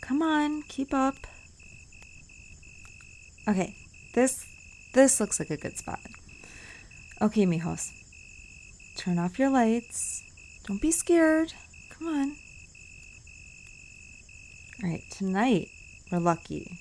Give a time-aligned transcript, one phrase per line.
[0.00, 1.14] Come on, keep up.
[3.48, 3.74] Okay,
[4.14, 4.44] this
[4.94, 6.00] this looks like a good spot.
[7.20, 7.90] Okay, mijos.
[8.96, 10.22] Turn off your lights.
[10.66, 11.54] Don't be scared.
[11.90, 12.36] Come on.
[14.82, 15.68] All right, tonight
[16.10, 16.78] we're lucky.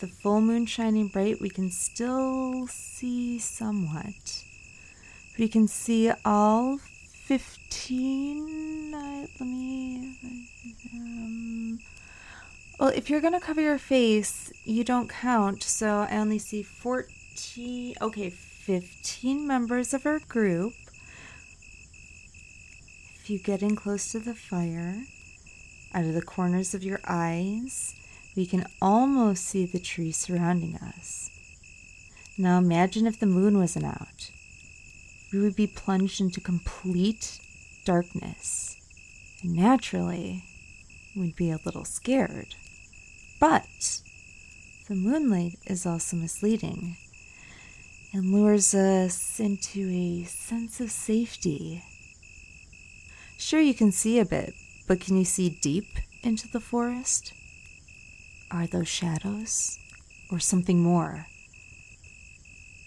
[0.00, 4.44] The full moon shining bright, we can still see somewhat.
[5.38, 8.94] We can see all 15.
[8.94, 10.18] Uh, let me.
[10.92, 11.78] Um,
[12.78, 17.94] well, if you're to cover your face, you don't count, so I only see 14.
[18.00, 20.74] Okay, 15 members of our group.
[23.20, 25.04] If you get in close to the fire,
[25.94, 27.94] out of the corners of your eyes,
[28.36, 31.30] we can almost see the trees surrounding us.
[32.36, 34.30] Now imagine if the moon wasn't out.
[35.32, 37.40] We would be plunged into complete
[37.84, 38.76] darkness.
[39.42, 40.44] And naturally,
[41.16, 42.54] we'd be a little scared.
[43.40, 44.02] But
[44.88, 46.96] the moonlight is also misleading
[48.12, 51.82] and lures us into a sense of safety.
[53.38, 54.54] Sure, you can see a bit,
[54.86, 55.86] but can you see deep
[56.22, 57.32] into the forest?
[58.50, 59.78] Are those shadows
[60.30, 61.26] or something more?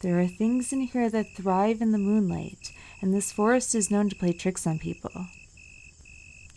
[0.01, 4.09] There are things in here that thrive in the moonlight, and this forest is known
[4.09, 5.27] to play tricks on people.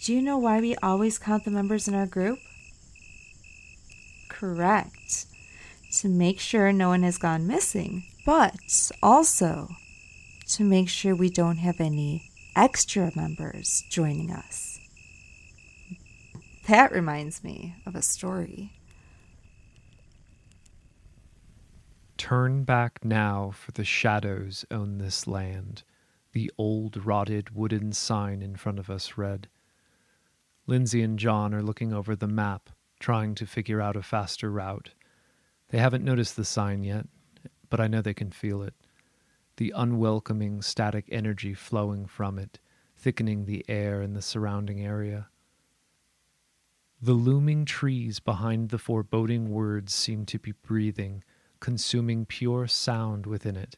[0.03, 2.39] Do you know why we always count the members in our group?
[4.28, 5.27] Correct.
[6.00, 9.69] To make sure no one has gone missing, but also
[10.48, 14.78] to make sure we don't have any extra members joining us.
[16.69, 18.72] That reminds me of a story.
[22.19, 25.85] Turn back now, for the shadows own this land.
[26.33, 29.49] The old rotted wooden sign in front of us read.
[30.67, 34.91] Lindsay and John are looking over the map, trying to figure out a faster route.
[35.69, 37.07] They haven't noticed the sign yet,
[37.71, 38.75] but I know they can feel it.
[39.57, 42.59] The unwelcoming static energy flowing from it,
[42.97, 45.28] thickening the air in the surrounding area.
[47.01, 51.23] The looming trees behind the foreboding words seem to be breathing,
[51.61, 53.77] consuming pure sound within it.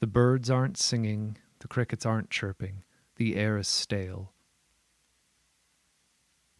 [0.00, 2.84] The birds aren't singing, the crickets aren't chirping,
[3.16, 4.32] the air is stale.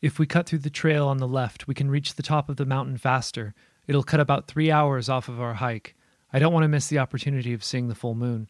[0.01, 2.57] If we cut through the trail on the left, we can reach the top of
[2.57, 3.55] the mountain faster.
[3.87, 5.97] It'll cut about three hours off of our hike.
[6.33, 8.49] I don't want to miss the opportunity of seeing the full moon,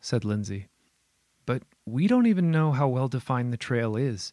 [0.00, 0.68] said Lindsay.
[1.46, 4.32] But we don't even know how well defined the trail is.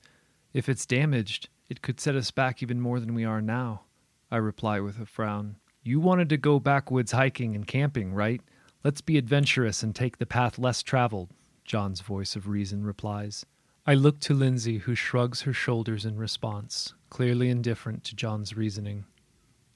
[0.53, 3.83] If it's damaged, it could set us back even more than we are now,
[4.31, 5.55] I reply with a frown.
[5.89, 8.41] You wanted to go backwoods hiking and camping, right?
[8.83, 11.31] Let's be adventurous and take the path less traveled,
[11.65, 13.43] John's voice of reason replies.
[13.87, 19.05] I look to Lindsay, who shrugs her shoulders in response, clearly indifferent to John's reasoning.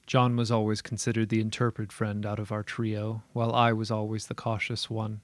[0.06, 4.28] John was always considered the interpret friend out of our trio, while I was always
[4.28, 5.20] the cautious one.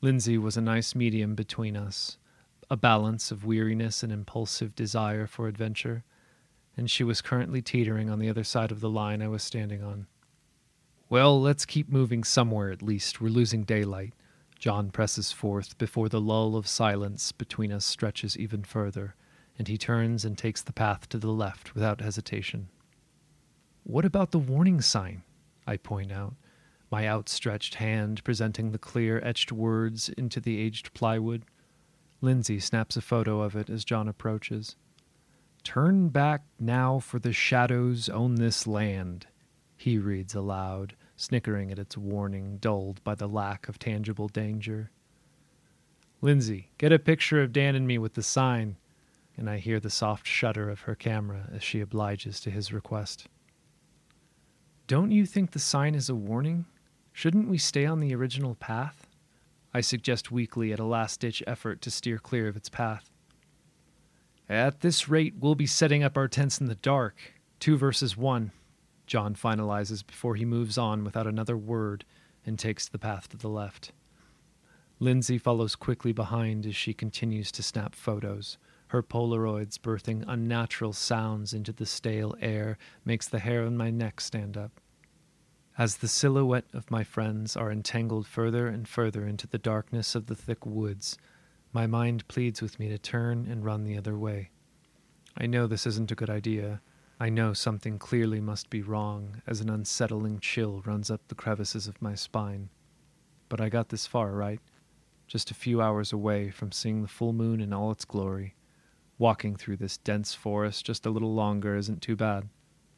[0.00, 2.16] Lindsay was a nice medium between us,
[2.70, 6.04] a balance of weariness and impulsive desire for adventure,
[6.76, 9.82] and she was currently teetering on the other side of the line I was standing
[9.82, 10.06] on.
[11.08, 13.20] Well, let's keep moving somewhere at least.
[13.20, 14.12] We're losing daylight.
[14.58, 19.14] John presses forth before the lull of silence between us stretches even further,
[19.58, 22.68] and he turns and takes the path to the left without hesitation.
[23.84, 25.22] What about the warning sign?
[25.66, 26.34] I point out,
[26.90, 31.44] my outstretched hand presenting the clear etched words into the aged plywood.
[32.20, 34.76] Lindsay snaps a photo of it as John approaches.
[35.66, 39.26] Turn back now, for the shadows own this land,
[39.76, 44.92] he reads aloud, snickering at its warning, dulled by the lack of tangible danger.
[46.22, 48.76] Lindsay, get a picture of Dan and me with the sign,
[49.36, 53.26] and I hear the soft shudder of her camera as she obliges to his request.
[54.86, 56.66] Don't you think the sign is a warning?
[57.12, 59.08] Shouldn't we stay on the original path?
[59.74, 63.10] I suggest weakly at a last ditch effort to steer clear of its path.
[64.48, 67.16] At this rate, we'll be setting up our tents in the dark.
[67.58, 68.52] Two versus one,
[69.06, 72.04] John finalizes before he moves on without another word
[72.44, 73.92] and takes the path to the left.
[75.00, 78.56] Lindsay follows quickly behind as she continues to snap photos,
[78.88, 84.20] her Polaroids birthing unnatural sounds into the stale air makes the hair on my neck
[84.20, 84.80] stand up.
[85.76, 90.26] As the silhouette of my friends are entangled further and further into the darkness of
[90.26, 91.18] the thick woods,
[91.72, 94.50] my mind pleads with me to turn and run the other way.
[95.36, 96.80] I know this isn't a good idea.
[97.20, 101.86] I know something clearly must be wrong as an unsettling chill runs up the crevices
[101.86, 102.70] of my spine.
[103.48, 104.60] But I got this far, right?
[105.26, 108.54] just a few hours away from seeing the full moon in all its glory.
[109.18, 112.48] Walking through this dense forest just a little longer isn't too bad.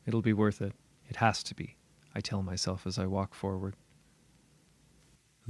[0.07, 0.75] It'll be worth it.
[1.09, 1.77] It has to be,
[2.15, 3.77] I tell myself as I walk forward.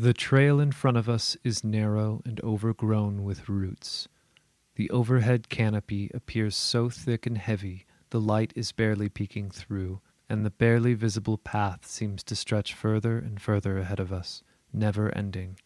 [0.00, 4.06] The trail in front of us is narrow and overgrown with roots.
[4.77, 10.47] The overhead canopy appears so thick and heavy the light is barely peeking through, and
[10.47, 15.59] the barely visible path seems to stretch further and further ahead of us, never ending.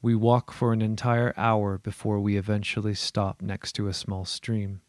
[0.00, 4.80] We walk for an entire hour before we eventually stop next to a small stream.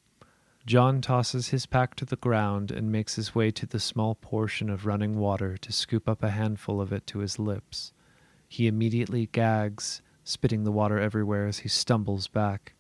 [0.65, 4.69] John tosses his pack to the ground and makes his way to the small portion
[4.69, 7.91] of running water to scoop up a handful of it to his lips.
[8.47, 12.73] He immediately gags, spitting the water everywhere as he stumbles back.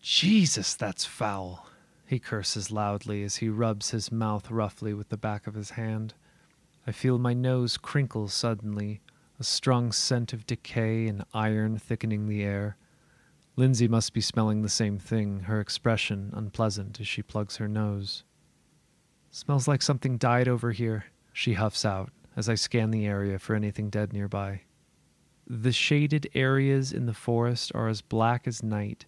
[0.00, 1.66] Jesus, that's foul!
[2.06, 6.14] He curses loudly as he rubs his mouth roughly with the back of his hand.
[6.86, 9.00] I feel my nose crinkle suddenly,
[9.38, 12.76] a strong scent of decay and iron thickening the air.
[13.56, 18.24] Lindsay must be smelling the same thing, her expression unpleasant as she plugs her nose.
[19.30, 23.54] Smells like something died over here, she huffs out as I scan the area for
[23.54, 24.62] anything dead nearby.
[25.54, 29.04] The shaded areas in the forest are as black as night,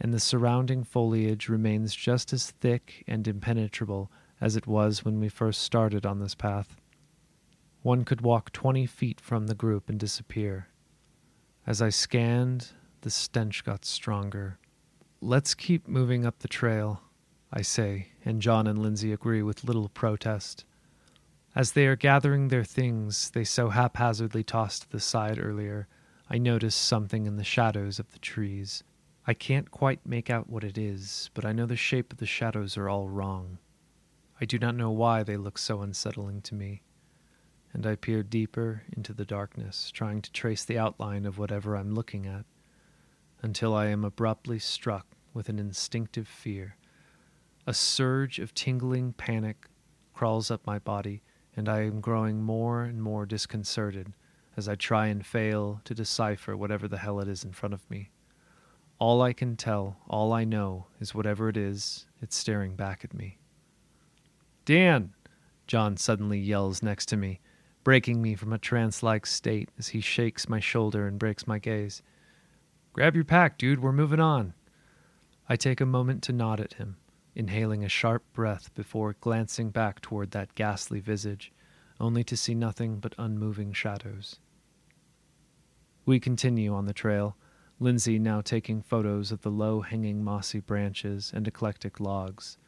[0.00, 4.10] and the surrounding foliage remains just as thick and impenetrable
[4.40, 6.80] as it was when we first started on this path.
[7.82, 10.66] One could walk twenty feet from the group and disappear.
[11.64, 14.58] As I scanned, the stench got stronger.
[15.20, 17.02] Let's keep moving up the trail,
[17.52, 20.64] I say, and John and Lindsay agree with little protest.
[21.54, 25.86] As they are gathering their things they so haphazardly tossed to the side earlier,
[26.28, 28.82] I notice something in the shadows of the trees.
[29.26, 32.26] I can't quite make out what it is, but I know the shape of the
[32.26, 33.58] shadows are all wrong.
[34.40, 36.82] I do not know why they look so unsettling to me
[37.74, 41.92] and I peer deeper into the darkness, trying to trace the outline of whatever I'm
[41.92, 42.44] looking at,
[43.42, 46.76] until I am abruptly struck with an instinctive fear.
[47.66, 49.66] A surge of tingling panic
[50.14, 51.22] crawls up my body,
[51.56, 54.12] and I am growing more and more disconcerted
[54.56, 57.88] as I try and fail to decipher whatever the hell it is in front of
[57.90, 58.10] me.
[58.98, 63.14] All I can tell, all I know, is whatever it is, it's staring back at
[63.14, 63.38] me.
[64.64, 65.12] Dan!
[65.66, 67.40] John suddenly yells next to me,
[67.82, 71.58] breaking me from a trance like state as he shakes my shoulder and breaks my
[71.58, 72.02] gaze.
[72.92, 74.54] Grab your pack, dude, we're moving on.
[75.48, 76.96] I take a moment to nod at him,
[77.34, 81.52] inhaling a sharp breath before glancing back toward that ghastly visage,
[82.00, 84.36] only to see nothing but unmoving shadows.
[86.06, 87.36] We continue on the trail,
[87.80, 92.58] Lindsay now taking photos of the low hanging mossy branches and eclectic logs.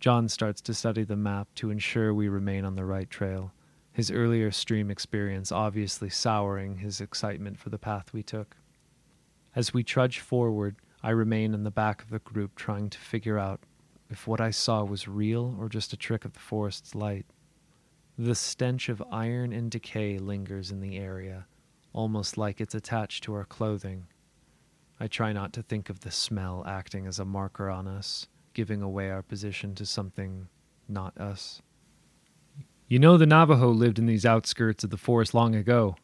[0.00, 3.52] John starts to study the map to ensure we remain on the right trail
[3.98, 8.56] his earlier stream experience obviously souring his excitement for the path we took.
[9.56, 13.40] As we trudge forward, I remain in the back of the group trying to figure
[13.40, 13.58] out
[14.10, 17.26] if what I saw was real or just a trick of the forest's light.
[18.16, 21.46] The stench of iron and decay lingers in the area,
[21.92, 24.06] almost like it's attached to our clothing.
[24.98, 28.82] I try not to think of the smell acting as a marker on us, giving
[28.82, 30.48] away our position to something
[30.88, 31.62] not us.
[32.88, 35.96] You know the Navajo lived in these outskirts of the forest long ago.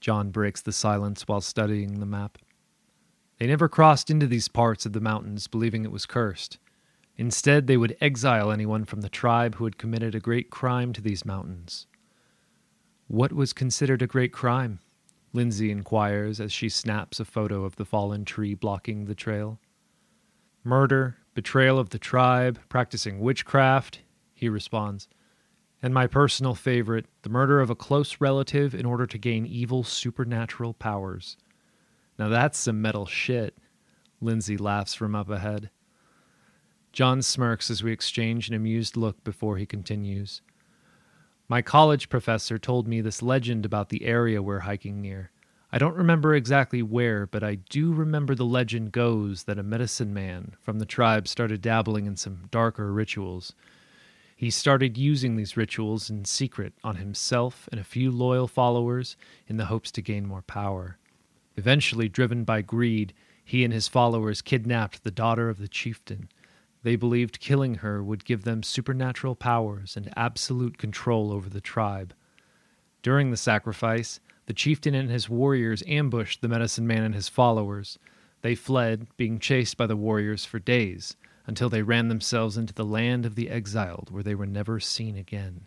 [0.00, 2.36] John breaks the silence while studying the map.
[3.38, 6.58] They never crossed into these parts of the mountains believing it was cursed.
[7.18, 11.00] Instead, they would exile anyone from the tribe who had committed a great crime to
[11.00, 11.86] these mountains.
[13.08, 14.80] What was considered a great crime?
[15.32, 19.58] Lindsay inquires as she snaps a photo of the fallen tree blocking the trail.
[20.64, 24.00] Murder, betrayal of the tribe, practicing witchcraft,
[24.34, 25.08] he responds
[25.82, 29.84] and my personal favorite, the murder of a close relative in order to gain evil
[29.84, 31.36] supernatural powers.
[32.18, 33.56] Now that's some metal shit.
[34.20, 35.70] Lindsay laughs from up ahead.
[36.96, 40.40] John smirks as we exchange an amused look before he continues.
[41.46, 45.30] My college professor told me this legend about the area we're hiking near.
[45.70, 50.14] I don't remember exactly where, but I do remember the legend goes that a medicine
[50.14, 53.52] man from the tribe started dabbling in some darker rituals
[54.36, 59.56] he started using these rituals in secret on himself and a few loyal followers in
[59.56, 60.98] the hopes to gain more power.
[61.56, 66.28] Eventually, driven by greed, he and his followers kidnapped the daughter of the chieftain.
[66.86, 72.14] They believed killing her would give them supernatural powers and absolute control over the tribe.
[73.02, 77.98] During the sacrifice, the chieftain and his warriors ambushed the medicine man and his followers.
[78.42, 82.84] They fled, being chased by the warriors for days until they ran themselves into the
[82.84, 85.66] land of the exiled, where they were never seen again.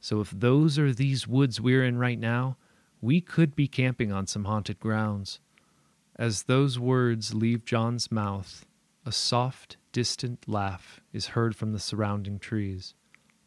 [0.00, 2.56] So, if those are these woods we're in right now,
[3.00, 5.38] we could be camping on some haunted grounds.
[6.16, 8.66] As those words leave John's mouth,
[9.06, 12.92] a soft, distant laugh is heard from the surrounding trees.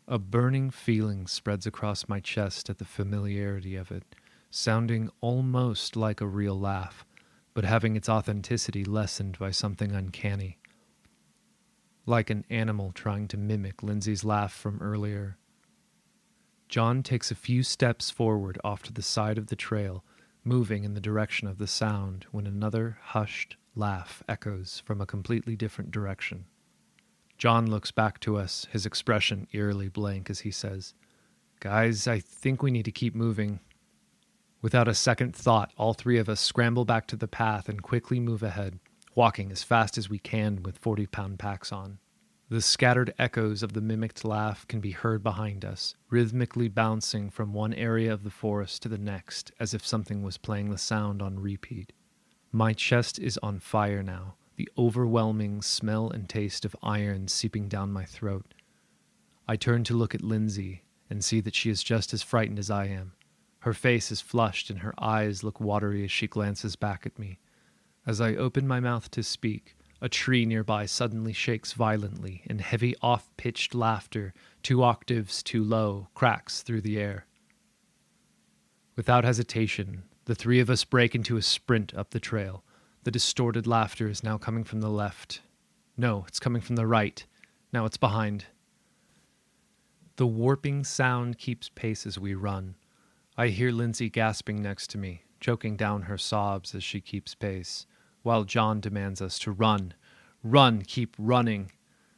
[0.07, 4.03] A burning feeling spreads across my chest at the familiarity of it,
[4.49, 7.05] sounding almost like a real laugh,
[7.53, 10.59] but having its authenticity lessened by something uncanny.
[12.05, 15.37] Like an animal trying to mimic Lindsay's laugh from earlier.
[16.69, 20.05] John takes a few steps forward off to the side of the trail,
[20.45, 25.55] moving in the direction of the sound when another hushed laugh echoes from a completely
[25.55, 26.45] different direction.
[27.37, 30.93] John looks back to us, his expression eerily blank as he says,
[31.61, 33.59] Guys, I think we need to keep moving.
[34.61, 38.19] Without a second thought, all three of us scramble back to the path and quickly
[38.19, 38.79] move ahead,
[39.15, 41.99] walking as fast as we can with 40 pound packs on.
[42.49, 47.53] The scattered echoes of the mimicked laugh can be heard behind us, rhythmically bouncing from
[47.53, 51.21] one area of the forest to the next as if something was playing the sound
[51.21, 51.93] on repeat.
[52.51, 57.91] My chest is on fire now, the overwhelming smell and taste of iron seeping down
[57.91, 58.55] my throat.
[59.47, 62.71] I turn to look at Lindsay and see that she is just as frightened as
[62.71, 63.13] I am.
[63.59, 67.39] Her face is flushed and her eyes look watery as she glances back at me.
[68.07, 72.95] As I open my mouth to speak, a tree nearby suddenly shakes violently, and heavy
[73.01, 77.25] off pitched laughter, two octaves too low, cracks through the air.
[78.95, 82.63] Without hesitation, the three of us break into a sprint up the trail.
[83.03, 85.41] The distorted laughter is now coming from the left.
[85.97, 87.25] No, it's coming from the right.
[87.73, 88.45] Now it's behind.
[90.17, 92.75] The warping sound keeps pace as we run.
[93.37, 97.87] I hear Lindsay gasping next to me, choking down her sobs as she keeps pace,
[98.21, 99.95] while John demands us to run.
[100.43, 101.71] Run, keep running.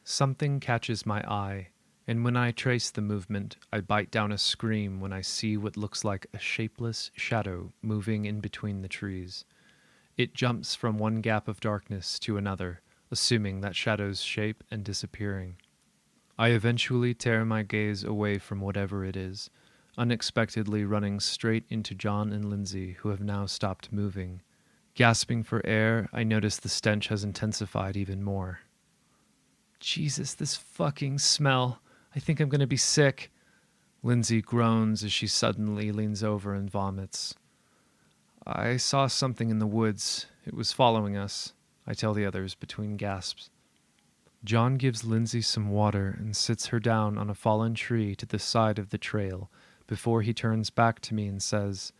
[0.04, 1.68] Something catches my eye,
[2.12, 5.78] and when I trace the movement, I bite down a scream when I see what
[5.78, 9.46] looks like a shapeless shadow moving in between the trees.
[10.18, 15.56] It jumps from one gap of darkness to another, assuming that shadow's shape and disappearing.
[16.38, 19.48] I eventually tear my gaze away from whatever it is
[19.96, 24.42] unexpectedly running straight into John and Lindsay, who have now stopped moving.
[24.94, 28.60] Gasping for air, I notice the stench has intensified even more.
[29.82, 31.81] Jesus, this fucking smell.
[32.14, 33.30] I think I'm going to be sick.
[34.02, 37.34] Lindsay groans as she suddenly leans over and vomits.
[38.46, 40.26] I saw something in the woods.
[40.44, 41.52] It was following us,
[41.86, 43.50] I tell the others between gasps.
[44.44, 48.40] John gives Lindsay some water and sits her down on a fallen tree to the
[48.40, 49.48] side of the trail
[49.86, 51.92] before he turns back to me and says,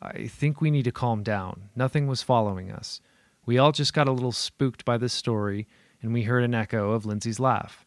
[0.00, 1.70] I think we need to calm down.
[1.74, 3.00] Nothing was following us.
[3.44, 5.66] We all just got a little spooked by this story,
[6.00, 7.84] and we heard an echo of Lindsay's laugh.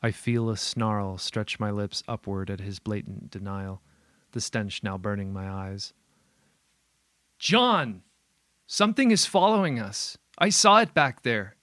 [0.00, 3.82] I feel a snarl stretch my lips upward at his blatant denial,
[4.30, 5.92] the stench now burning my eyes.
[7.38, 8.02] John!
[8.66, 10.16] Something is following us.
[10.38, 11.56] I saw it back there.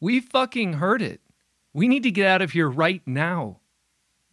[0.00, 1.20] We fucking heard it.
[1.72, 3.60] We need to get out of here right now.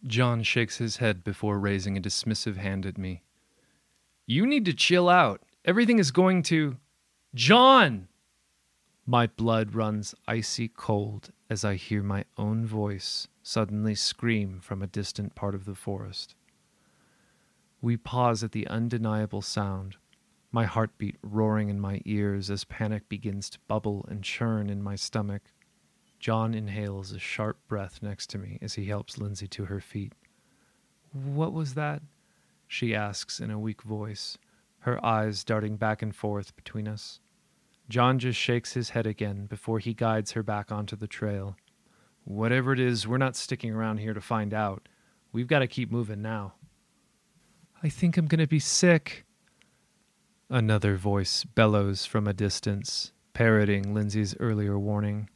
[0.04, 3.22] John shakes his head before raising a dismissive hand at me.
[4.26, 5.42] You need to chill out.
[5.64, 6.78] Everything is going to.
[7.34, 8.08] John!
[9.06, 14.88] My blood runs icy cold as I hear my own voice suddenly scream from a
[14.88, 16.34] distant part of the forest.
[17.80, 19.98] We pause at the undeniable sound,
[20.50, 24.96] my heartbeat roaring in my ears as panic begins to bubble and churn in my
[24.96, 25.42] stomach.
[26.18, 30.12] John inhales a sharp breath next to me as he helps Lindsay to her feet.
[31.12, 32.02] What was that?
[32.66, 34.36] she asks in a weak voice,
[34.80, 37.20] her eyes darting back and forth between us.
[37.88, 41.56] John just shakes his head again before he guides her back onto the trail.
[42.26, 44.88] Whatever it is, we're not sticking around here to find out.
[45.30, 46.54] We've got to keep moving now.
[47.84, 49.24] I think I'm going to be sick.
[50.50, 55.30] Another voice bellows from a distance, parroting Lindsay's earlier warning.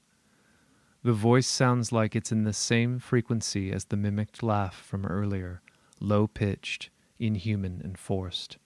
[1.05, 5.63] The voice sounds like it's in the same frequency as the mimicked laugh from earlier,
[6.01, 8.59] low pitched, inhuman, and forced.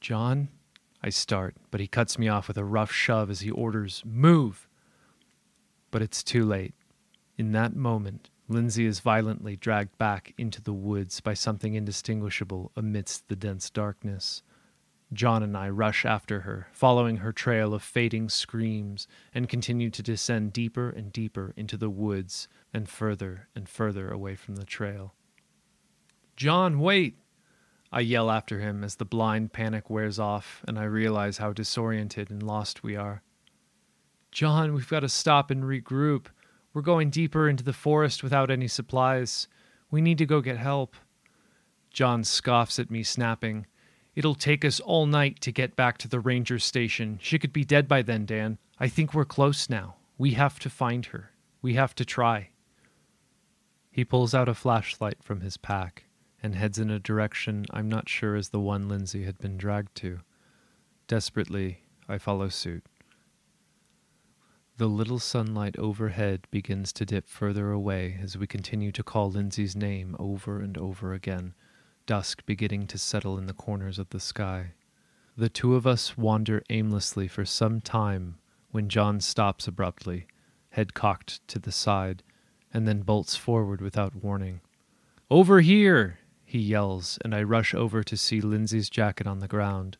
[0.00, 0.48] John?
[1.04, 4.68] I start, but he cuts me off with a rough shove as he orders, Move!
[5.92, 6.74] But it's too late.
[7.36, 13.28] In that moment, Lindsay is violently dragged back into the woods by something indistinguishable amidst
[13.28, 14.42] the dense darkness.
[15.12, 20.02] John and I rush after her, following her trail of fading screams, and continue to
[20.02, 25.14] descend deeper and deeper into the woods and further and further away from the trail.
[26.36, 27.18] John, wait!
[27.92, 32.30] I yell after him as the blind panic wears off and I realize how disoriented
[32.30, 33.22] and lost we are.
[34.32, 36.26] John, we've got to stop and regroup.
[36.76, 39.48] We're going deeper into the forest without any supplies.
[39.90, 40.94] We need to go get help.
[41.88, 43.64] John scoffs at me, snapping,
[44.14, 47.18] It'll take us all night to get back to the ranger station.
[47.22, 48.58] She could be dead by then, Dan.
[48.78, 49.96] I think we're close now.
[50.18, 51.30] We have to find her.
[51.62, 52.50] We have to try.
[53.90, 56.04] He pulls out a flashlight from his pack
[56.42, 59.94] and heads in a direction I'm not sure is the one Lindsay had been dragged
[59.96, 60.20] to.
[61.08, 62.84] Desperately, I follow suit.
[64.78, 69.74] The little sunlight overhead begins to dip further away as we continue to call Lindsay's
[69.74, 71.54] name over and over again,
[72.04, 74.72] dusk beginning to settle in the corners of the sky.
[75.34, 78.36] The two of us wander aimlessly for some time
[78.70, 80.26] when John stops abruptly,
[80.68, 82.22] head cocked to the side,
[82.70, 84.60] and then bolts forward without warning.
[85.30, 86.18] Over here!
[86.44, 89.96] he yells, and I rush over to see Lindsay's jacket on the ground.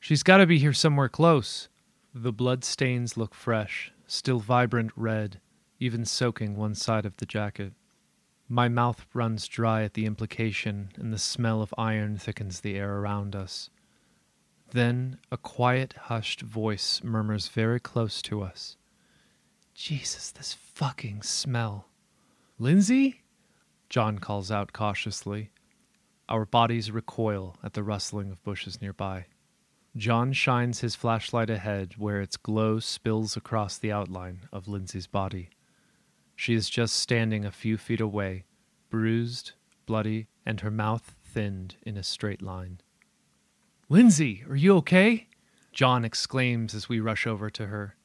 [0.00, 1.68] She's got to be here somewhere close.
[2.14, 5.40] The blood stains look fresh, still vibrant red,
[5.78, 7.72] even soaking one side of the jacket.
[8.48, 12.96] My mouth runs dry at the implication, and the smell of iron thickens the air
[12.96, 13.70] around us.
[14.70, 18.76] Then a quiet, hushed voice murmurs very close to us.
[19.74, 21.86] Jesus, this fucking smell.
[22.58, 23.22] Lindsay?
[23.88, 25.50] John calls out cautiously.
[26.28, 29.26] Our bodies recoil at the rustling of bushes nearby.
[29.96, 35.50] John shines his flashlight ahead where its glow spills across the outline of Lindsay's body.
[36.36, 38.44] She is just standing a few feet away,
[38.90, 39.52] bruised,
[39.86, 42.80] bloody, and her mouth thinned in a straight line.
[43.88, 45.26] Lindsay, are you okay?
[45.72, 47.96] John exclaims as we rush over to her.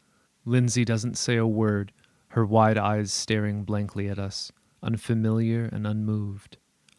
[0.45, 1.91] Lindsay doesn't say a word,
[2.29, 6.57] her wide eyes staring blankly at us, unfamiliar and unmoved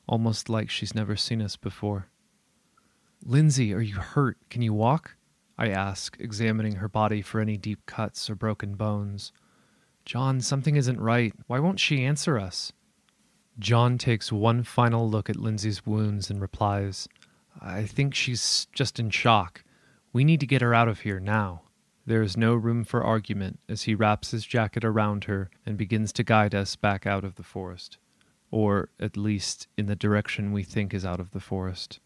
[0.08, 2.08] almost like she's never seen us before.
[3.26, 4.36] Lindsay, are you hurt?
[4.50, 5.16] Can you walk?
[5.56, 9.32] I ask, examining her body for any deep cuts or broken bones.
[10.04, 11.32] John, something isn't right.
[11.46, 12.72] Why won't she answer us?
[13.58, 17.08] John takes one final look at Lindsay's wounds and replies,
[17.60, 19.64] I think she's just in shock.
[20.12, 21.62] We need to get her out of here now.
[22.04, 26.12] There is no room for argument as he wraps his jacket around her and begins
[26.14, 27.96] to guide us back out of the forest
[28.54, 31.98] or at least in the direction we think is out of the forest.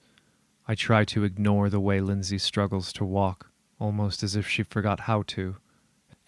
[0.69, 3.51] I try to ignore the way Lindsay struggles to walk,
[3.81, 5.57] almost as if she forgot how to,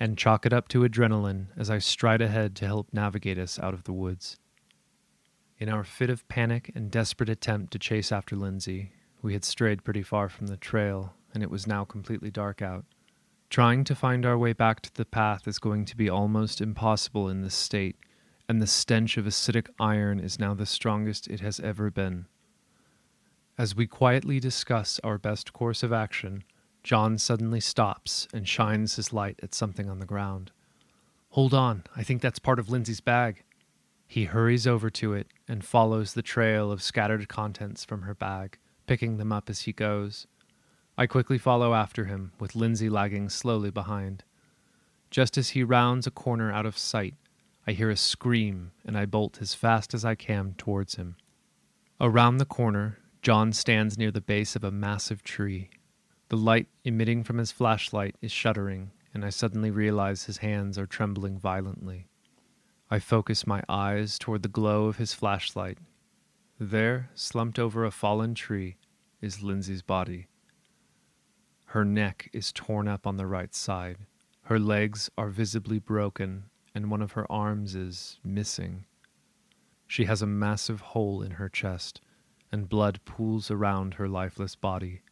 [0.01, 3.75] and chalk it up to adrenaline as I stride ahead to help navigate us out
[3.75, 4.39] of the woods.
[5.59, 9.85] In our fit of panic and desperate attempt to chase after Lindsay, we had strayed
[9.85, 12.87] pretty far from the trail, and it was now completely dark out.
[13.51, 17.29] Trying to find our way back to the path is going to be almost impossible
[17.29, 17.97] in this state
[18.51, 22.27] and the stench of acidic iron is now the strongest it has ever been.
[23.61, 26.45] As we quietly discuss our best course of action,
[26.83, 30.51] John suddenly stops and shines his light at something on the ground.
[31.33, 33.45] Hold on, I think that's part of Lindsay's bag.
[34.09, 38.57] He hurries over to it and follows the trail of scattered contents from her bag,
[38.87, 40.27] picking them up as he goes.
[40.97, 44.25] I quickly follow after him, with Lindsay lagging slowly behind.
[45.11, 47.13] Just as he rounds a corner out of sight,
[47.67, 51.17] I hear a scream, and I bolt as fast as I can towards him.
[52.01, 55.71] Around the corner, John stands near the base of a massive tree.
[56.29, 60.87] The light emitting from his flashlight is shuddering, and I suddenly realize his hands are
[60.87, 62.07] trembling violently.
[62.91, 65.79] I focus my eyes toward the glow of his flashlight.
[66.59, 68.77] There, slumped over a fallen tree,
[69.21, 70.29] is Lindsay's body.
[71.67, 73.99] Her neck is torn up on the right side.
[74.45, 78.85] Her legs are visibly broken and one of her arms is missing.
[79.87, 82.01] She has a massive hole in her chest,
[82.53, 85.03] and blood pools around her lifeless body.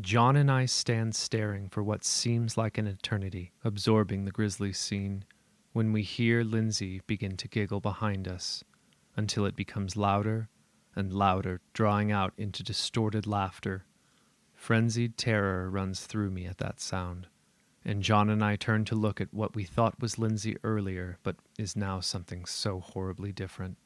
[0.00, 5.24] John and I stand staring for what seems like an eternity, absorbing the grisly scene,
[5.72, 8.62] when we hear Lindsay begin to giggle behind us,
[9.16, 10.48] until it becomes louder
[10.94, 13.84] and louder, drawing out into distorted laughter.
[14.54, 17.26] Frenzied terror runs through me at that sound
[17.84, 21.36] and John and I turn to look at what we thought was Lindsay earlier, but
[21.58, 23.78] is now something so horribly different.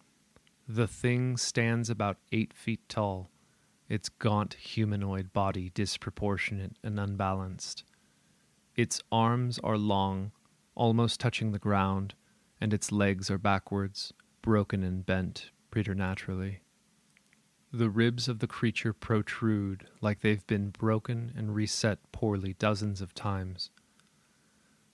[0.69, 3.31] The thing stands about eight feet tall,
[3.89, 7.85] its gaunt humanoid body disproportionate and unbalanced.
[8.75, 10.33] Its arms are long,
[10.75, 12.15] almost touching the ground,
[12.61, 16.61] and its legs are backwards, broken and bent preternaturally.
[17.71, 23.13] The ribs of the creature protrude like they've been broken and reset poorly dozens of
[23.13, 23.69] times.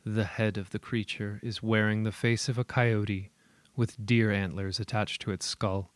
[0.05, 3.31] The head of the creature is wearing the face of a coyote
[3.81, 5.91] with deer antlers attached to its skull.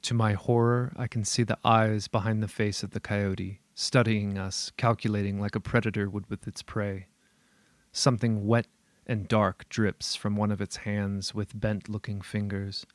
[0.00, 4.38] To my horror, I can see the eyes behind the face of the coyote, studying
[4.38, 7.08] us, calculating like a predator would with its prey.
[7.92, 8.66] Something wet
[9.06, 12.86] and dark drips from one of its hands with bent looking fingers,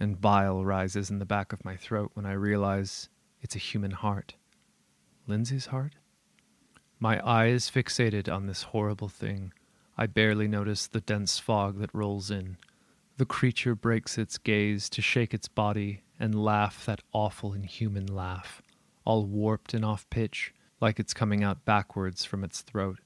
[0.00, 3.10] and bile rises in the back of my throat when I realize
[3.42, 4.36] it's a human heart.
[5.26, 5.96] Lindsay's heart?
[6.98, 9.52] My eyes fixated on this horrible thing.
[9.98, 12.56] I barely notice the dense fog that rolls in.
[13.18, 18.60] The creature breaks its gaze to shake its body and laugh that awful inhuman laugh,
[19.06, 20.52] all warped and off pitch,
[20.82, 22.98] like it's coming out backwards from its throat.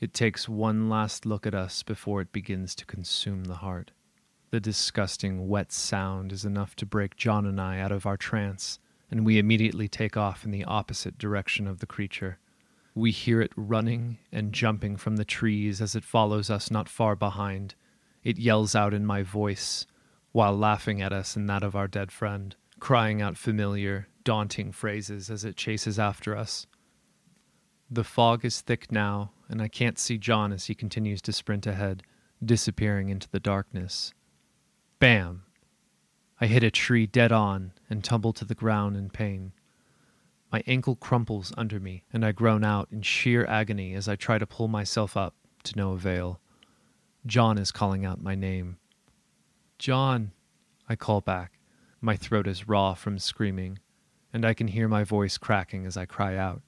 [0.00, 3.92] It takes one last look at us before it begins to consume the heart.
[4.50, 8.80] The disgusting, wet sound is enough to break John and I out of our trance,
[9.08, 12.38] and we immediately take off in the opposite direction of the creature.
[12.92, 17.14] We hear it running and jumping from the trees as it follows us not far
[17.14, 17.76] behind.
[18.24, 19.86] It yells out in my voice,
[20.32, 25.30] while laughing at us and that of our dead friend, crying out familiar, daunting phrases
[25.30, 26.66] as it chases after us.
[27.90, 31.66] The fog is thick now, and I can't see John as he continues to sprint
[31.66, 32.02] ahead,
[32.42, 34.14] disappearing into the darkness.
[34.98, 35.44] Bam!
[36.40, 39.52] I hit a tree dead on and tumble to the ground in pain.
[40.50, 44.38] My ankle crumples under me, and I groan out in sheer agony as I try
[44.38, 45.34] to pull myself up,
[45.64, 46.40] to no avail.
[47.26, 48.78] John is calling out my name.
[49.78, 50.32] John,
[50.88, 51.58] I call back.
[52.00, 53.78] My throat is raw from screaming,
[54.32, 56.62] and I can hear my voice cracking as I cry out.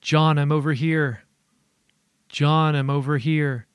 [0.00, 1.24] John, I'm over here.
[2.28, 3.66] John, I'm over here.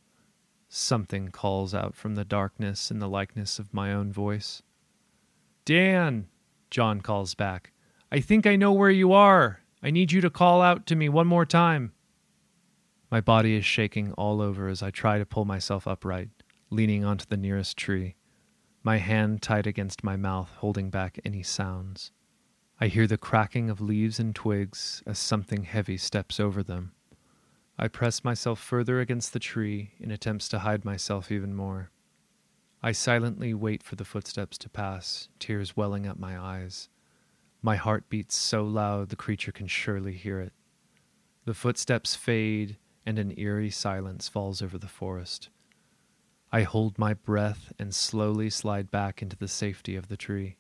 [0.70, 4.62] Something calls out from the darkness in the likeness of my own voice.
[5.66, 6.28] Dan,
[6.70, 7.74] John calls back.
[8.12, 9.62] I think I know where you are.
[9.84, 11.92] I need you to call out to me one more time.
[13.10, 16.30] My body is shaking all over as I try to pull myself upright,
[16.70, 18.18] leaning onto the nearest tree,
[18.84, 22.12] my hand tight against my mouth, holding back any sounds.
[22.82, 26.92] I hear the cracking of leaves and twigs as something heavy steps over them.
[27.80, 31.92] I press myself further against the tree in attempts to hide myself even more.
[32.84, 36.90] I silently wait for the footsteps to pass, tears welling up my eyes.
[37.62, 40.52] My heart beats so loud the creature can surely hear it.
[41.46, 45.48] The footsteps fade, and an eerie silence falls over the forest.
[46.52, 50.58] I hold my breath and slowly slide back into the safety of the tree.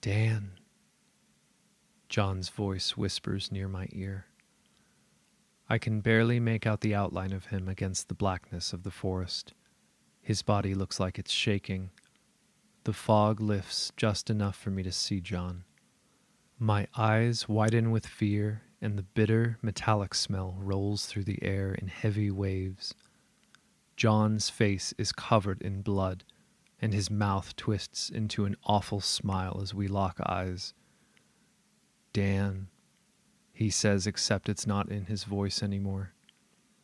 [0.00, 0.52] Dan.
[2.08, 4.28] John's voice whispers near my ear.
[5.68, 9.52] I can barely make out the outline of him against the blackness of the forest.
[10.22, 11.90] His body looks like it's shaking.
[12.84, 15.64] The fog lifts just enough for me to see John.
[16.58, 21.88] My eyes widen with fear, and the bitter, metallic smell rolls through the air in
[21.88, 22.94] heavy waves.
[23.96, 26.24] John's face is covered in blood
[26.80, 30.74] and his mouth twists into an awful smile as we lock eyes.
[32.12, 32.68] Dan,
[33.52, 36.12] he says, except it's not in his voice anymore.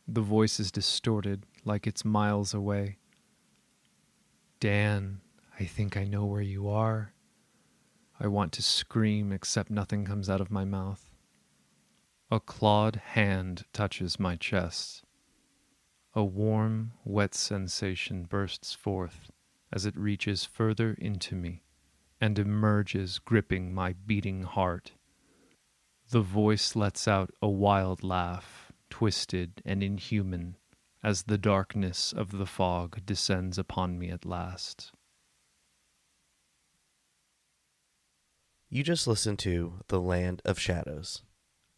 [0.07, 2.97] The voice is distorted, like it's miles away.
[4.59, 5.21] Dan,
[5.59, 7.13] I think I know where you are.
[8.19, 11.14] I want to scream, except nothing comes out of my mouth.
[12.35, 15.05] A clawed hand touches my chest.
[16.13, 19.31] A warm, wet sensation bursts forth
[19.71, 21.63] as it reaches further into me
[22.19, 24.91] and emerges, gripping my beating heart.
[26.09, 30.57] The voice lets out a wild laugh, twisted and inhuman,
[31.01, 34.91] as the darkness of the fog descends upon me at last.
[38.67, 41.21] You just listened to The Land of Shadows,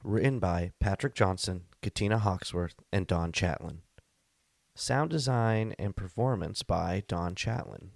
[0.08, 3.80] written by Patrick Johnson, Katina Hawksworth, and Don Chatlin.
[4.74, 7.90] Sound design and performance by Don Chatlin.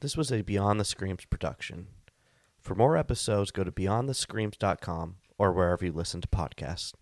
[0.00, 1.86] This was a Beyond the Screams production.
[2.58, 6.94] For more episodes, go to beyondthescreams.com or wherever you listen to podcasts.